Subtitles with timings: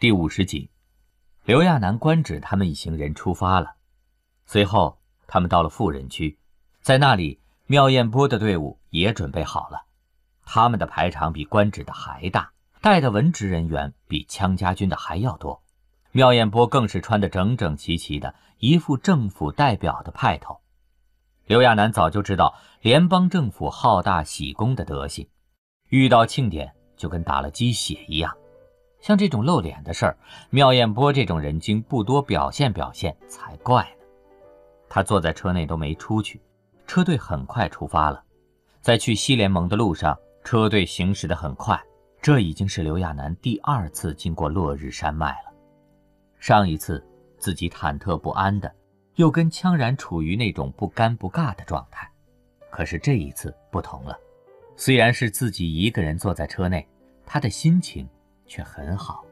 [0.00, 0.70] 第五十集，
[1.44, 3.74] 刘亚楠、官职他们一行人出发了。
[4.46, 6.38] 随后，他们到了富人区，
[6.80, 9.84] 在那里，妙艳波的队伍也准备好了。
[10.46, 15.62] 他们的排场比官职的还大，带的文职人员比羌家军的还要多。
[16.12, 20.62] 妙艳波更是穿得整整齐齐的，一副政府代表的派头。
[21.44, 25.28] 刘亚楠早就知道联邦政府好大喜功的德行，
[25.90, 28.34] 遇到庆典就跟打了鸡血一样。
[29.00, 30.16] 像这种露脸的事儿，
[30.50, 34.06] 妙艳波这种人精不多表现表现才怪呢。
[34.88, 36.40] 他坐在车内都没出去。
[36.86, 38.20] 车队很快出发了，
[38.80, 41.80] 在去西联盟的路上，车队行驶得很快。
[42.20, 45.52] 这已经是刘亚楠第二次经过落日山脉了。
[46.38, 47.02] 上一次
[47.38, 48.70] 自己忐忑不安的，
[49.14, 52.10] 又跟羌然处于那种不尴不尬的状态。
[52.70, 54.18] 可是这一次不同了，
[54.76, 56.86] 虽然是自己一个人坐在车内，
[57.24, 58.06] 他的心情。
[58.50, 59.24] 却很好。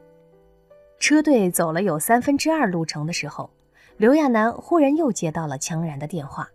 [0.97, 3.49] 车队走了有三分之二路程的时候，
[3.97, 6.49] 刘亚楠忽然又接到了强然的电话。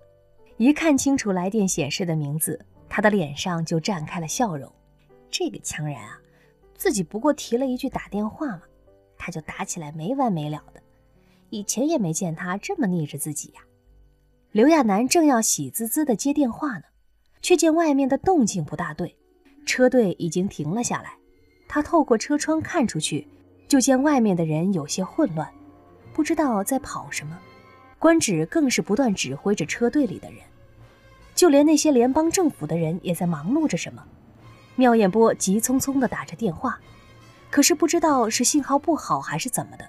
[0.56, 4.72] 一看清楚来电显示的名字，他的脸上就绽开了笑容。
[5.30, 6.18] 这个强然啊，
[6.74, 8.62] 自己不过提了一句打电话嘛，
[9.18, 10.80] 他就打起来没完没了的。
[11.50, 13.60] 以前也没见他这么逆着自己呀。
[14.52, 16.84] 刘亚楠正要喜滋滋的接电话呢，
[17.42, 19.14] 却见外面的动静不大对，
[19.66, 21.18] 车队已经停了下来。
[21.74, 23.26] 他透过车窗看出去，
[23.66, 25.50] 就见外面的人有些混乱，
[26.12, 27.36] 不知道在跑什么。
[27.98, 30.38] 官职更是不断指挥着车队里的人，
[31.34, 34.04] 就连那些联邦政府的人也在忙碌着什么。
[34.76, 36.78] 妙艳波急匆匆地打着电话，
[37.50, 39.84] 可是不知道是信号不好还是怎么的，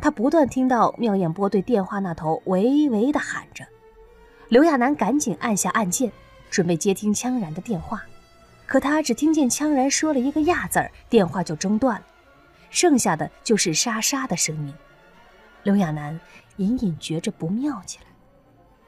[0.00, 3.62] 他不断听到妙艳波对电话那头喂喂地喊着。
[4.48, 6.10] 刘亚楠赶紧按下按键，
[6.50, 8.02] 准备接听羌然的电话。
[8.66, 12.06] 可他只听见羌然说了一个“亚”字儿，电话就中断了，
[12.68, 14.74] 剩下的就是沙沙的声音。
[15.62, 16.18] 刘亚楠
[16.56, 18.06] 隐隐觉着不妙起来，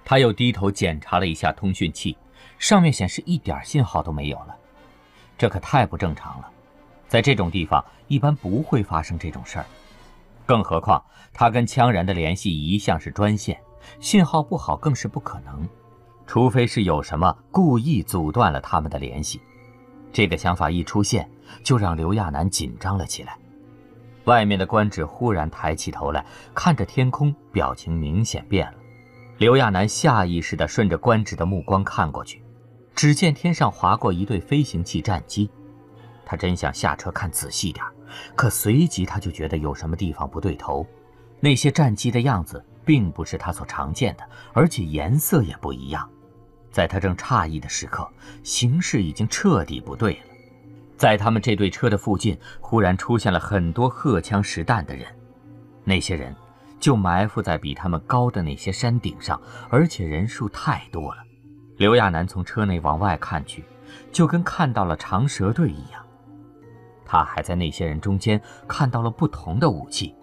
[0.04, 2.16] 他又低头检查了一下通讯器，
[2.58, 4.56] 上面显示一点信号都没有了，
[5.36, 6.50] 这可太不正常了。
[7.06, 9.66] 在这种地方一般不会发生这种事儿，
[10.44, 11.02] 更何况
[11.32, 13.60] 他跟羌然的联系一向是专线，
[14.00, 15.68] 信号不好更是不可能，
[16.26, 19.40] 除非是有什么故意阻断了他们的联系。
[20.12, 21.28] 这个想法一出现，
[21.62, 23.36] 就让刘亚楠紧张了起来。
[24.24, 26.24] 外面的官职忽然抬起头来，
[26.54, 28.74] 看着天空，表情明显变了。
[29.38, 32.42] 刘亚楠下意识地顺着官职的目光看过去，
[32.94, 35.48] 只见天上划过一对飞行器战机。
[36.26, 37.84] 他真想下车看仔细点，
[38.34, 40.86] 可随即他就觉得有什么地方不对头。
[41.40, 46.06] 那些战机的样子并不是他所常见的，而且颜色也不一样。
[46.70, 48.08] 在他正诧异的时刻，
[48.42, 50.20] 形势已经彻底不对了。
[50.96, 55.06] 在他们这队车的附近，忽然出现了很多荷枪实弹的人，
[55.84, 56.34] 那些人
[56.80, 61.22] 就埋伏在比他们高的那些山顶上，而且人数太多了。
[61.76, 63.64] 刘亚楠从车内往外看去，
[64.10, 66.04] 就跟看到了长蛇队一样。
[67.04, 70.14] 他还在那些人中间看到了不同的武器，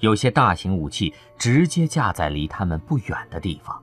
[0.00, 3.80] 有些大型武器直接架在离他们不远的地方。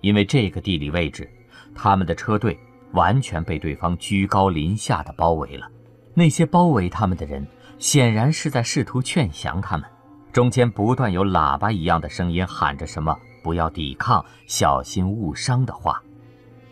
[0.00, 1.28] 因为这个地理位置，
[1.74, 2.58] 他们的车队
[2.92, 5.68] 完全被对方居高临下的包围了。
[6.14, 7.46] 那些包围他们的人，
[7.78, 9.88] 显然是在试图劝降他们，
[10.32, 16.02] 中间不断有喇叭一样的声音喊着什么“不要抵抗，小心误伤”的话。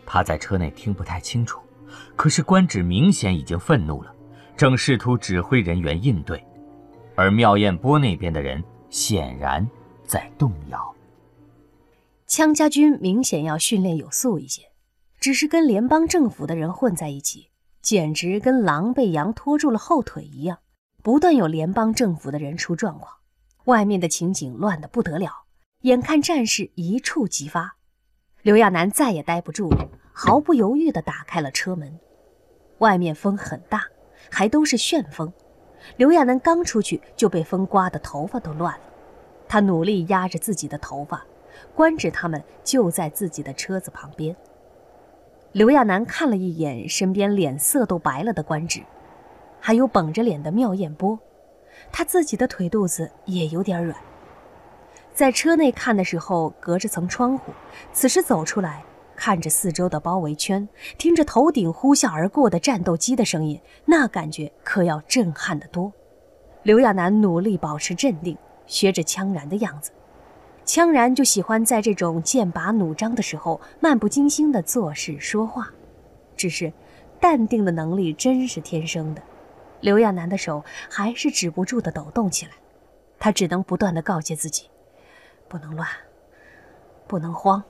[0.05, 1.59] 他在车内听不太清楚，
[2.15, 4.13] 可是官职明显已经愤怒了，
[4.55, 6.43] 正试图指挥人员应对，
[7.15, 9.65] 而妙艳波那边的人显然
[10.05, 10.93] 在动摇。
[12.29, 14.63] 羌家军明显要训练有素一些，
[15.17, 17.51] 只是跟联邦政府的人混在一起，
[17.81, 20.59] 简直跟狼被羊拖住了后腿一样。
[21.01, 23.13] 不断有联邦政府的人出状况，
[23.63, 25.45] 外面的情景乱得不得了。
[25.83, 27.77] 眼看战事一触即发，
[28.41, 31.97] 刘亚楠再也待不住了，毫不犹豫地打开了车门。
[32.79, 33.85] 外面风很大，
[34.29, 35.31] 还都是旋风。
[35.95, 38.85] 刘亚楠刚出去就被风刮得头发都乱了，
[39.47, 41.25] 他努力压着自己的头发。
[41.75, 44.35] 官职他们就在自己的车子旁边。
[45.53, 48.81] 刘亚楠看了一眼身边脸色都白了的官职，
[49.59, 51.17] 还有绷着脸的妙艳波，
[51.91, 53.97] 他自己的腿肚子也有点软。
[55.13, 57.51] 在车内看的时候，隔着层窗户；
[57.91, 58.83] 此时走出来，
[59.15, 60.67] 看着四周的包围圈，
[60.99, 65.91] 听着头顶呼啸而过的战斗机的声音，那感觉可要震撼得多。
[66.61, 68.37] 刘亚楠努力保持镇定，
[68.67, 69.91] 学着羌然的样子。
[70.67, 75.71] 羌然就喜欢在这种剑拔弩张的时候漫不经心地做事说话，
[76.35, 76.71] 只是
[77.21, 79.21] 淡定的能力真是天生的。
[79.79, 82.51] 刘亚楠的手还是止不住地抖动起来。
[83.19, 84.69] 他只能不断的告诫自己，
[85.47, 85.87] 不能乱，
[87.07, 87.63] 不能慌，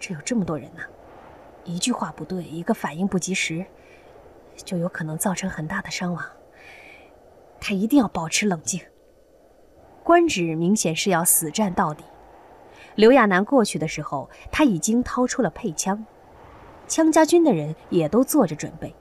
[0.00, 0.80] 这有这么多人呢，
[1.64, 3.64] 一句话不对，一个反应不及时，
[4.56, 6.24] 就有可能造成很大的伤亡。
[7.60, 8.80] 他一定要保持冷静。
[10.02, 12.02] 官职明显是要死战到底。
[12.94, 16.04] 刘亚楠过去的时候，他已经掏出了配枪，
[16.86, 18.94] 枪家军的人也都做着准备。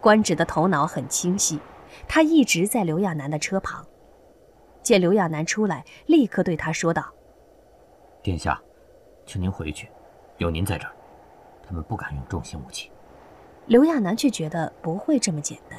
[0.00, 1.58] 官职的头脑很清晰，
[2.06, 3.84] 他一直在刘亚楠的车旁。
[4.82, 7.04] 见刘亚楠出来，立刻对他说道
[8.22, 8.60] ：“殿下，
[9.24, 9.88] 请您回去，
[10.38, 10.92] 有您在这儿，
[11.66, 12.90] 他们不敢用重型武器。”
[13.66, 15.76] 刘亚楠却觉得不会这么简单。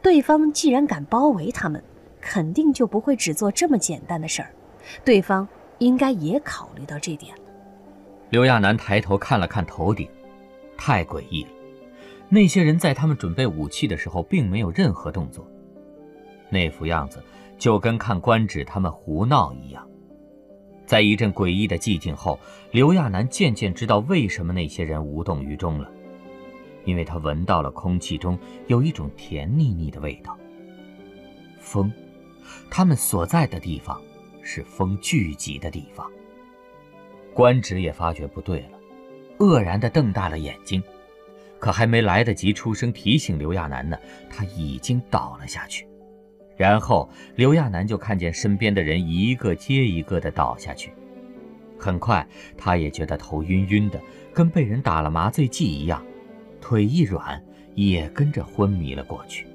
[0.00, 1.82] 对方既然敢包围他们，
[2.20, 4.54] 肯定就不会只做这么简单的事儿。
[5.04, 5.48] 对方
[5.78, 7.42] 应该也考虑到这点了。
[8.30, 10.08] 刘亚楠抬头看了看头顶，
[10.76, 11.50] 太诡异了。
[12.28, 15.46] 那些人在他们准备武器的时候，并没有任何动作，
[16.50, 17.22] 那副样子。
[17.56, 19.88] 就跟看官职他们胡闹一样，
[20.84, 22.38] 在一阵诡异的寂静后，
[22.72, 25.88] 刘亚楠渐渐知道为什么那些人无动于衷了，
[26.84, 28.36] 因为他闻到了空气中
[28.66, 30.36] 有一种甜腻腻的味道。
[31.60, 31.90] 风，
[32.68, 34.02] 他们所在的地方
[34.44, 36.08] 是风聚集的地方。
[37.32, 38.78] 官职也发觉不对了，
[39.38, 40.80] 愕然地瞪大了眼睛，
[41.58, 43.98] 可还没来得及出声提醒刘亚楠呢，
[44.30, 45.88] 他已经倒了下去。
[46.56, 50.92] 然后刘亚楠就看见身边的人一个接一个的倒下去，
[51.76, 52.24] 很快
[52.56, 54.00] 他也觉得头晕晕的，
[54.32, 56.06] 跟被人打了麻醉剂一样，
[56.60, 57.42] 腿一软
[57.74, 59.48] 也跟着昏迷了过去。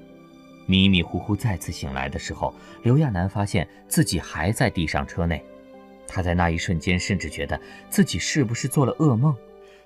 [0.70, 5.44] 迷迷糊糊再次醒来的时候，刘亚楠发现自己还在地上车内，
[6.06, 9.34] 他在那一瞬间甚至觉得自己是不是做了噩梦？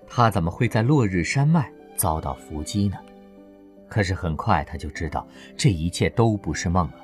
[0.06, 2.98] 他怎么会在落日山脉遭到伏击呢？
[3.88, 5.26] 可是很快他就知道
[5.56, 6.96] 这一切都不是梦了。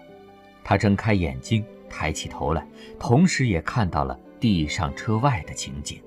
[0.62, 2.62] 他睁开眼睛，抬起头来，
[2.98, 5.98] 同时也看到了地上车外的情景。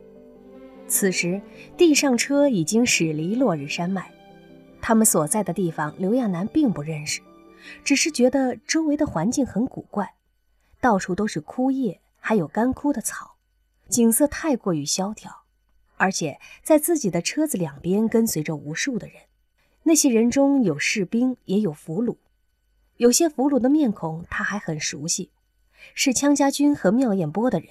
[0.88, 1.42] 此时，
[1.76, 4.12] 地上车已经驶离落日山脉，
[4.80, 7.19] 他们所在的地方，刘亚楠并不认识，
[7.83, 10.15] 只是觉得周围的环境很古怪，
[10.81, 13.36] 到处都是枯叶，还有干枯的草，
[13.89, 15.44] 景色太过于萧条。
[15.98, 19.15] 而且，在自己的车子两边跟随着无数的人，
[19.83, 22.18] 那些人中有士兵，也有俘虏。
[22.98, 25.31] 有些俘虏的面孔他还很熟悉，
[25.94, 27.69] 是羌家军和妙艳波的人。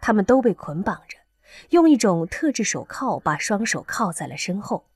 [0.00, 1.18] 他们都被捆绑着，
[1.70, 4.86] 用一种特制手铐把双手铐在了身后，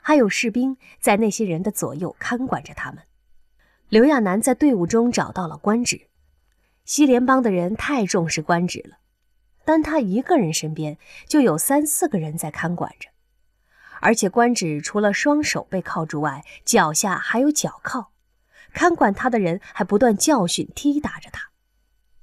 [0.00, 3.02] 还有士兵在那些人的左右看管着他们。
[3.94, 6.08] 刘亚楠在队伍中找到了官职，
[6.84, 8.96] 西联邦的人太重视官职了，
[9.64, 10.98] 单他一个人身边
[11.28, 13.08] 就有三四个人在看管着，
[14.00, 18.10] 而且官职除了双手被铐住外，脚下还有脚铐。
[18.72, 21.50] 看管他的人还不断教训、踢打着他，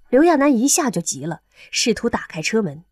[0.10, 1.40] 刘亚楠一下就急了，
[1.72, 2.84] 试图打开车门。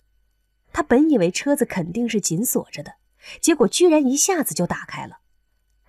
[0.71, 2.93] 他本以为车子肯定是紧锁着的，
[3.41, 5.17] 结果居然一下子就打开了。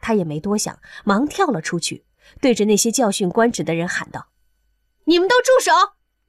[0.00, 2.04] 他也没多想，忙跳了出去，
[2.40, 4.28] 对着那些教训官职的人喊道
[5.04, 5.72] ：“你们都住手！”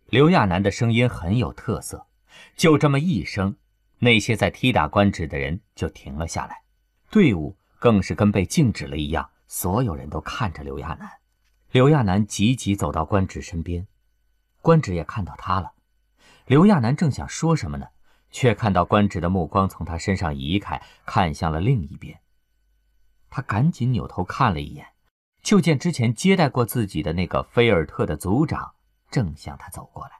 [0.07, 2.07] 刘亚楠的声音很有特色，
[2.55, 3.55] 就这么一声，
[3.99, 6.63] 那些在踢打官职的人就停了下来，
[7.09, 11.09] 队伍更是跟被静止了一样，所有人都看着刘亚楠。
[11.71, 13.87] 刘亚楠急急走到官职身边，
[14.61, 15.71] 官职也看到他了。
[16.45, 17.87] 刘亚楠正想说什么呢，
[18.29, 22.19] 却看到官职的目光从他身上移开，看向了另一边。
[23.29, 24.87] 他赶紧扭头看了一眼，
[25.41, 28.73] 就见之前接待过自己的那个菲尔特的族长
[29.09, 30.11] 正向他走过来。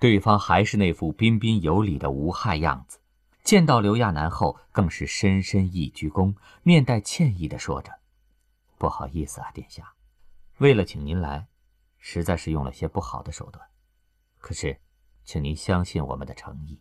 [0.00, 2.98] 对方还是那副彬彬有礼的无害样子，
[3.42, 7.90] 见到刘亚楠后，更是深深一鞠躬，面带歉意地说着
[8.76, 9.92] ：“不好意思啊，殿下。”
[10.58, 11.46] 为了请您来，
[11.98, 13.64] 实在是用了些不好的手段。
[14.38, 14.78] 可是，
[15.24, 16.80] 请您相信我们的诚意。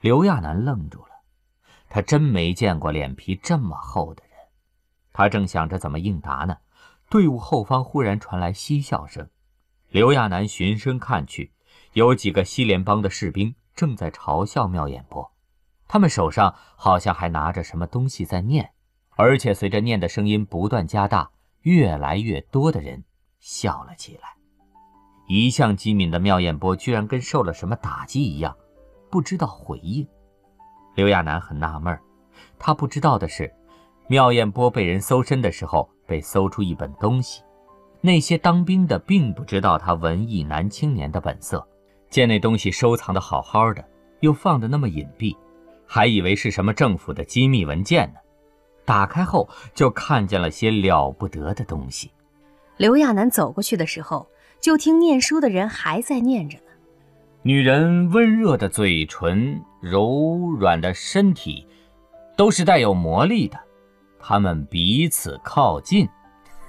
[0.00, 1.22] 刘亚楠愣住了，
[1.88, 4.32] 他真没见过脸皮这么厚的人。
[5.12, 6.58] 他正想着怎么应答呢，
[7.12, 9.28] 队伍后方忽然传来嬉笑声。
[9.90, 11.52] 刘亚楠循声看去，
[11.92, 15.30] 有几个西联邦的士兵正在嘲笑妙眼波，
[15.86, 18.70] 他们手上好像还拿着什么东西在念，
[19.10, 21.30] 而且随着念的声音不断加大。
[21.60, 23.04] 越来越多的人
[23.38, 24.30] 笑了起来。
[25.28, 28.56] 一向机敏的妙艳波居然跟受了什么打击一样，
[29.10, 30.08] 不知道回应。
[30.94, 31.96] 刘亚楠很纳闷
[32.58, 33.54] 他不知道的是，
[34.06, 37.42] 妙艳波被人搜身的时候被搜出一本东西。
[38.02, 41.66] 那些当兵的并不知道他文艺男青年的本色，
[42.10, 43.82] 见那东西收藏的好好的，
[44.20, 45.34] 又放的那么隐蔽，
[45.86, 48.18] 还以为是什么政府的机密文件呢。
[48.84, 52.10] 打开后，就看见了些了不得的东西。
[52.76, 54.28] 刘亚楠走过去的时候，
[54.60, 56.64] 就听念书的人还在念着呢。
[57.40, 61.66] 女人温热的嘴唇，柔软的身体，
[62.36, 63.58] 都是带有魔力的。
[64.22, 66.08] 他们彼此靠近。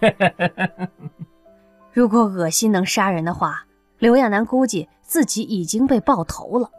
[1.94, 3.66] 如果恶心能杀人的话，
[4.00, 6.70] 刘亚楠估计自己已经被爆头了。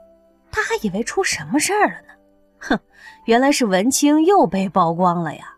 [0.50, 2.08] 他还以为出什么事儿了呢。
[2.58, 2.78] 哼，
[3.26, 5.54] 原来是文清又被曝光了呀。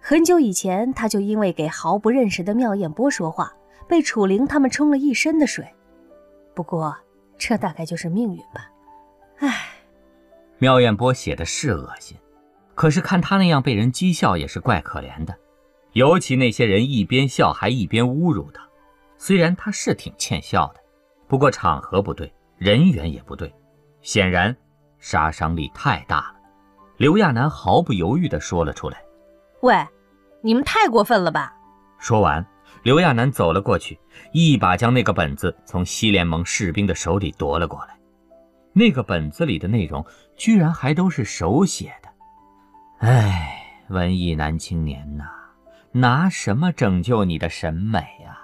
[0.00, 3.52] 很久以前，他就因为给毫不认识的妙艳波说话，
[3.88, 5.66] 被楚灵他们冲了一身的水。
[6.54, 6.96] 不过，
[7.36, 8.70] 这大概就是命运吧。
[9.38, 9.68] 唉，
[10.58, 12.16] 妙艳波写的是恶心。
[12.78, 15.36] 可是看他那样被人讥笑也是怪可怜的，
[15.94, 18.62] 尤其那些人一边笑还一边侮辱他。
[19.16, 20.80] 虽然他是挺欠笑的，
[21.26, 23.52] 不过场合不对，人缘也不对，
[24.00, 24.56] 显然
[25.00, 26.34] 杀伤力太大了。
[26.98, 29.02] 刘亚楠毫不犹豫地说了出来
[29.62, 29.74] ：“喂，
[30.40, 31.52] 你们太过分了吧！”
[31.98, 32.46] 说完，
[32.84, 33.98] 刘亚楠走了过去，
[34.30, 37.98] 一把将那个本子从西联盟士兵的手里夺了过来。
[38.72, 40.06] 那个本子里的内容
[40.36, 42.07] 居然还都是手写的。
[43.00, 45.24] 唉，文艺男青年呐，
[45.92, 48.42] 拿什么拯救你的审美啊？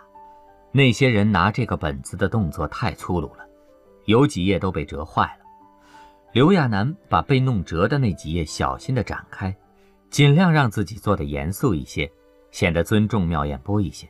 [0.71, 3.45] 那些人拿这个本子的动作太粗鲁了，
[4.05, 5.45] 有几页都被折坏了。
[6.31, 9.53] 刘亚楠把被弄折的那几页小心地展开，
[10.09, 12.09] 尽量让自己做得严肃一些，
[12.53, 14.09] 显得尊重妙艳波一些。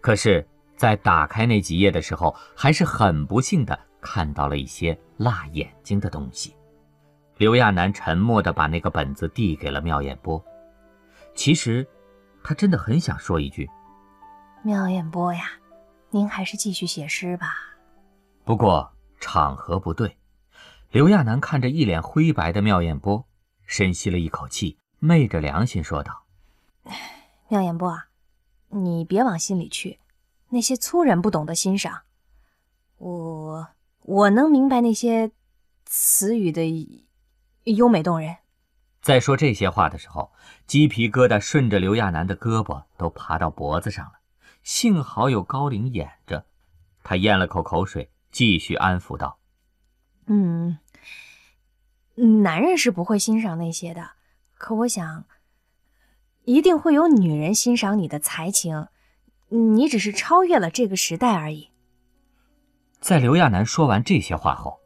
[0.00, 6.56] 可是，在打开那几页的时候，还是很不幸地看到了一些辣眼睛的东西。
[7.40, 10.44] 刘亚楠沉默地把那个本子递给了妙艳波。
[11.34, 11.88] 其实，
[12.44, 13.66] 他真的很想说一句
[14.62, 15.52] ：“妙艳波呀，
[16.10, 17.54] 您还是继续写诗吧。”
[18.44, 20.18] 不过场合不对。
[20.90, 23.26] 刘亚楠看着一脸灰白的妙艳波，
[23.64, 26.24] 深吸了一口气，昧着良心说道
[27.48, 28.08] ：“妙艳波啊，
[28.68, 29.98] 你别往心里去，
[30.50, 32.02] 那些粗人不懂得欣赏。
[32.98, 33.68] 我
[34.02, 35.32] 我能明白那些
[35.86, 36.60] 词语的。”
[37.74, 38.36] 优美动人。
[39.02, 40.30] 在说这些话的时候，
[40.66, 44.12] 鸡皮疙瘩顺着刘亚楠的胳膊都爬到脖子上了。
[44.62, 46.44] 幸好有高岭掩着，
[47.02, 49.38] 他咽了口口水，继续安抚道
[50.28, 50.78] ：“嗯，
[52.42, 54.10] 男人是不会欣赏那些的，
[54.58, 55.24] 可我想，
[56.44, 58.88] 一定会有女人欣赏你的才情。
[59.48, 61.70] 你只是超越了这个时代而已。”
[63.00, 64.78] 在刘亚楠说完这些话后。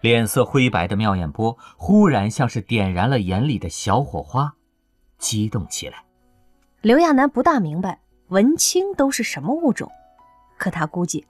[0.00, 4.54] 脸色灰白的妙艳波忽然像是点燃了眼里的小火花，
[5.18, 6.04] 激动起来。
[6.80, 9.90] 刘亚楠不大明白文青都是什么物种，
[10.56, 11.26] 可他估计，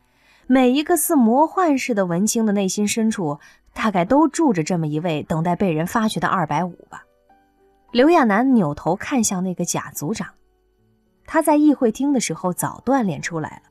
[0.47, 3.41] 每一个似魔幻似的文青的内心深处，
[3.73, 7.05] 大概都住着这么一位等待被人发掘的二百五吧。
[7.91, 10.29] 刘亚楠扭头看向那个贾组长，
[11.27, 13.71] 他在议会厅的时候早锻炼出来了，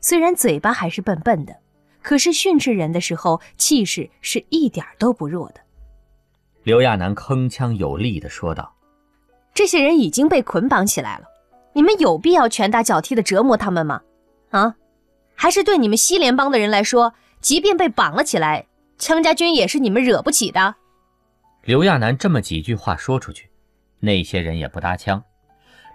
[0.00, 1.56] 虽然嘴巴还是笨笨的。
[2.02, 5.60] 可是训斥人的时候，气势是一点都不弱的。
[6.64, 8.74] 刘亚楠铿锵有力地说道
[9.54, 11.24] ：“这些人已经被捆绑起来了，
[11.72, 14.02] 你们有必要拳打脚踢地折磨他们吗？
[14.50, 14.74] 啊？
[15.34, 18.66] 还是对你们西联邦的人来说，即便被绑了起来，
[18.98, 20.74] 羌家军也是你们惹不起的？”
[21.64, 23.48] 刘亚楠这么几句话说出去，
[24.00, 25.22] 那些人也不搭腔，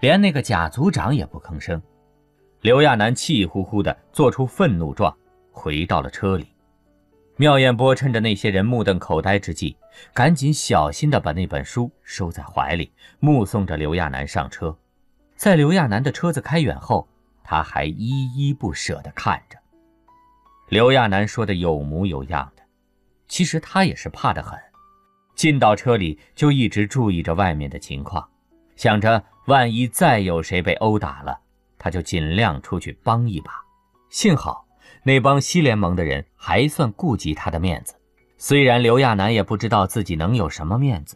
[0.02, 1.82] 连那个贾组长也不吭声。
[2.62, 5.16] 刘亚楠气呼呼地做出愤怒状。
[5.58, 6.46] 回到了车里，
[7.36, 9.76] 妙艳波趁着那些人目瞪口呆之际，
[10.14, 14.78] 赶紧小心地把那本书收在怀里，目送着刘亚楠上车。
[15.36, 17.08] 在刘亚楠的车子开远后，
[17.44, 19.58] 他还依依不舍地看着。
[20.70, 22.62] 刘亚楠说的有模有样的，
[23.28, 24.60] 其实他也是怕得很。
[25.34, 28.30] 进到车里就一直注意着外面的情况，
[28.76, 31.40] 想着万一再有谁被殴打了，
[31.80, 33.52] 他就尽量出去帮一把。
[34.10, 34.67] 幸好。
[35.08, 37.96] 那帮西联盟的人还算顾及他的面子，
[38.38, 41.16] 虽然刘亚楠也不知道自己能有什么面子，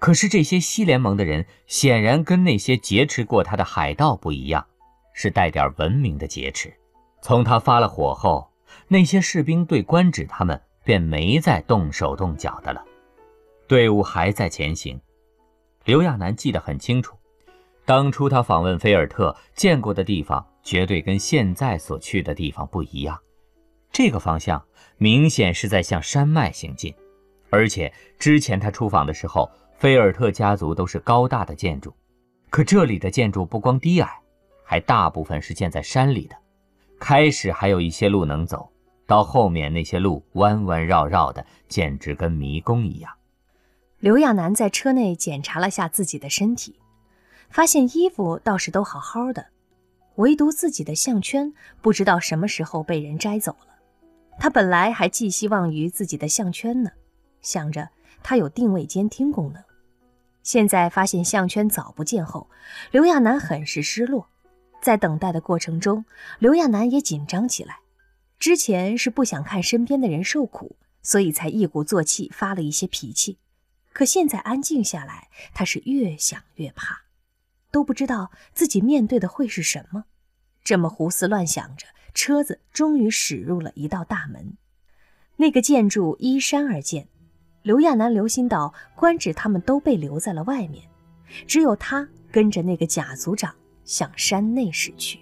[0.00, 4.66] 可是这些西联盟的人显然跟那些劫持过他的海盗不一样，
[5.14, 6.74] 是带点文明的劫持。
[7.22, 8.50] 从他发了火后，
[8.88, 12.84] 那些士兵对官职他们便没再动手动脚的了。
[13.68, 15.00] 队伍还在前行，
[15.84, 17.16] 刘亚楠记得很清楚，
[17.90, 20.46] 当初他访问菲尔特见过的地方。
[20.62, 23.18] 绝对跟现在所去的地方不一样，
[23.90, 24.62] 这个方向
[24.98, 26.94] 明显是在向山脉行进，
[27.48, 31.92] 而且之前他出访的时候，菲尔特家族都是高大的建筑，
[32.50, 34.20] 可这里的建筑不光低矮，
[34.62, 36.36] 还大部分是建在山里的。
[37.00, 38.70] 开始还有一些路能走，
[39.06, 43.10] 到后面那些路弯弯绕绕的，简直跟迷宫一样。
[43.98, 46.78] 刘亚楠在车内检查了下自己的身体，
[47.50, 49.46] 发现衣服倒是都好好的。
[50.16, 53.66] 唯独自己的项圈不知道什么时候被人摘走了。
[54.38, 56.90] 他本来还寄希望于自己的项圈呢，
[57.42, 57.88] 想着
[58.22, 59.62] 它有定位监听功能。
[60.42, 62.48] 现在发现项圈早不见后，
[62.90, 64.28] 刘亚楠很是失落。
[64.80, 66.06] 在等待的过程中，
[66.38, 67.80] 刘亚楠也紧张起来。
[68.38, 73.38] 之前是不想看身边的人受苦，所以才一鼓作气发了一些脾气。
[73.92, 77.02] 可现在安静下来，他是越想越怕，
[77.70, 80.04] 都不知道自己面对的会是什么。
[80.62, 84.56] 这么胡思乱想着，车子终于驶入了一道大门。
[85.36, 87.08] 那个建筑依山而建，
[87.62, 90.84] 刘亚楠留心到官职他们都被留在了外面，
[91.46, 95.20] 只有他跟着那个贾组长向山内驶去。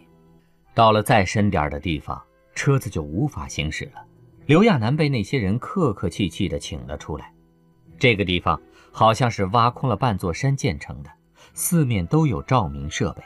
[0.74, 2.22] 到了再深点的地方。
[2.54, 4.04] 车子就无法行驶了。
[4.46, 7.32] 刘亚楠被那些人客客气气地请了出来。
[8.00, 11.10] 这个地方好像是挖空了半座山建成的，
[11.60, 13.22] 四面都有照明设备，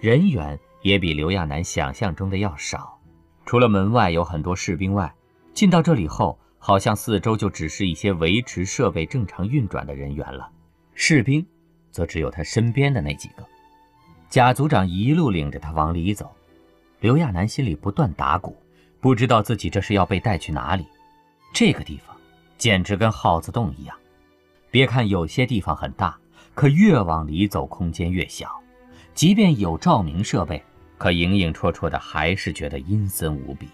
[0.00, 2.98] 人员也比刘亚楠想象中的要少。
[3.44, 5.14] 除了门外有很多士兵外，
[5.52, 10.50] 进到这里后，好像四周就只是一些维持设备正常运转的人员了。
[10.94, 11.46] 士兵，
[11.90, 13.44] 则只有他身边的那几个。
[14.30, 16.34] 贾组长一路领着他往里走。
[17.00, 18.56] 刘亚楠心里不断打鼓，
[19.02, 20.86] 不知道自己这是要被带去哪里。
[21.52, 22.16] 这个地方
[22.56, 23.94] 简直跟耗子洞一样。
[24.70, 26.16] 别看有些地方很大，
[26.60, 28.54] 可越往里走，空间越小。
[29.14, 30.62] 即便有照明设备，
[30.98, 33.70] 可影影绰绰的，还是觉得阴森无比。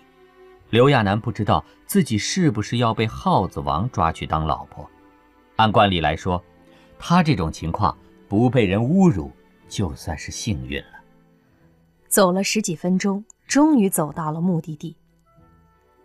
[0.71, 4.89] 刘亚楠不知道自己是不是要被耗子王抓去当老婆。
[5.57, 6.41] 按惯例来说，
[6.97, 9.33] 他这种情况不被人侮辱，
[9.69, 11.01] 就算是幸运了。
[12.07, 14.97] 走了十几分钟，终于走到了目的地。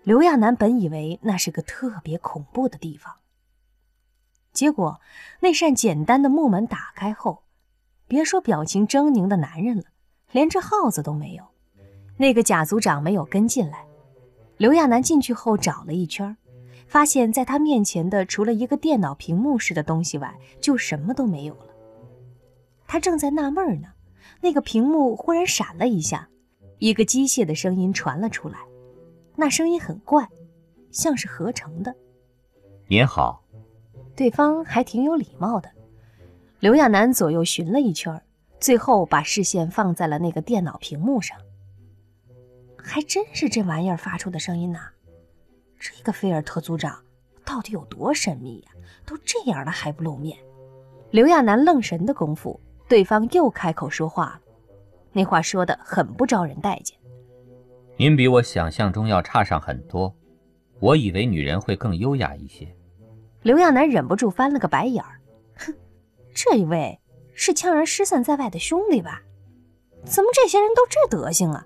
[0.02, 3.14] 刘亚楠本以为那是个特别恐怖的地方，
[4.54, 5.00] 结果
[5.40, 7.44] 那扇简单的木门打开后，
[8.08, 9.84] 别说表情狰狞的男人了，
[10.32, 11.44] 连只耗子都没有。
[12.18, 13.86] 那个贾组长没有跟进来。
[14.58, 16.38] 刘亚楠进去后找了一圈，
[16.88, 21.68] 发现在他面前的除了一个电脑屏幕似的东西外，就什么都没有了。
[22.86, 23.88] 他正在纳闷呢。
[24.44, 26.28] 那个屏幕忽然闪了一下，
[26.80, 28.58] 一个机械的声音传了出来。
[29.36, 30.28] 那声音很怪，
[30.92, 31.96] 像是合成的。
[32.88, 33.44] 您好，
[34.22, 35.68] 对方还挺有礼貌的。
[36.60, 38.22] 刘亚楠左右寻了一圈，
[38.60, 41.36] 最后把视线放在了那个电脑屏幕上。
[42.78, 44.80] 还真是这玩意儿发出的声音呐！
[45.80, 47.04] 这个菲尔特组长
[47.44, 48.72] 到底有多神秘呀？
[49.08, 50.38] 都这样了还不露面？
[51.10, 52.62] 刘亚楠愣神的功夫。
[52.88, 54.42] 对方又开口说话了，
[55.14, 56.96] 那话说的很不招人待见。
[57.98, 60.14] 您比我想象中要差上很多，
[60.80, 62.72] 我以为女人会更优雅一些。
[63.42, 65.20] 刘亚楠忍不住翻了个白眼儿，
[65.58, 65.74] 哼，
[66.34, 67.00] 这一位
[67.34, 69.22] 是羌然失散在外的兄弟吧？
[70.06, 71.66] 怎么这些人都这德行啊？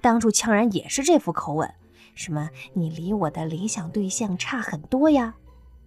[0.00, 1.68] 当初羌然也是这副口吻，
[2.14, 5.34] 什么你离我的理想对象差很多呀？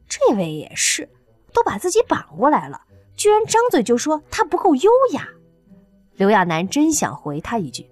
[0.09, 1.07] 这位也是，
[1.53, 2.81] 都把自己绑过来了。
[3.15, 5.29] 居然张嘴就说他不够优雅，
[6.15, 7.89] 刘亚楠真想回他一句：“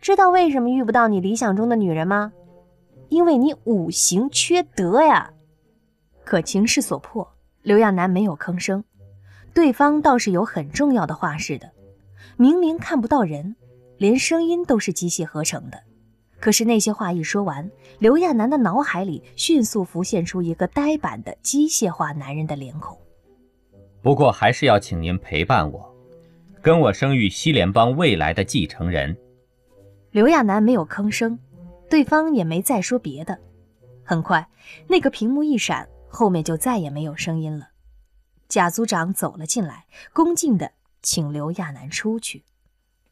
[0.00, 2.32] 知道为什么遇不到你理想中的女人吗？
[3.08, 5.32] 因为你五行缺德呀！”
[6.26, 7.26] 可情势所迫，
[7.62, 8.82] 刘亚楠没有吭声。
[9.54, 11.70] 对方倒是有很重要的话似的，
[12.36, 13.54] 明明看不到人，
[13.96, 15.80] 连声音都是机械合成的。
[16.40, 22.98] 可是那些话一说完，刘亚楠的脑海里迅速浮现出一个呆板的机械化男人的脸孔。
[24.02, 25.94] 不过还是要请您陪伴我，
[26.60, 29.16] 跟我生育西联邦未来的继承人。
[30.10, 31.38] 刘亚楠没有吭声，
[31.88, 33.38] 对方也没再说别的。
[34.04, 34.46] 很快，
[34.88, 37.72] 那个屏幕一闪，后面就再也没有声音了。
[38.48, 42.44] 贾组长走了进来，恭敬地请刘亚楠出去。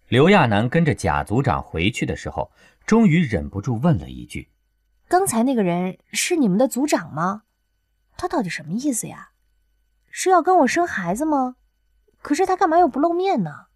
[0.08, 2.50] 刘亚楠跟着贾组长回去的时候，
[2.86, 4.48] 终于忍不住问了一句
[5.06, 7.42] ：“刚才那个人是你们的组长吗？
[8.16, 9.32] 他到底什么意思呀？”
[10.10, 11.56] 是要跟我生孩子吗？
[12.22, 13.66] 可是他干嘛又不露面呢？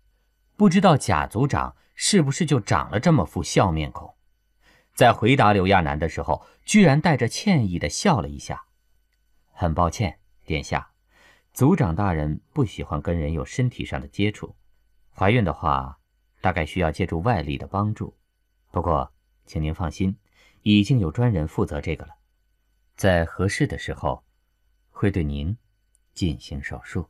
[0.57, 4.15] 不知道贾组长是不是就长了这么副笑面孔，
[4.95, 8.65] 在回答刘亚楠的时候，居然带着歉意的笑了一下。
[9.61, 10.89] 很抱歉，殿下，
[11.53, 14.55] 族长大人不喜欢跟人有身体上的接触。
[15.13, 15.99] 怀孕的话，
[16.41, 18.17] 大概需要借助外力的帮助。
[18.71, 19.13] 不过，
[19.47, 20.17] 请您放心，
[20.63, 22.15] 已经有专人负责这个了，
[22.95, 24.23] 在合适的时候，
[24.93, 25.57] 会对您。
[26.15, 27.09] 进行手术。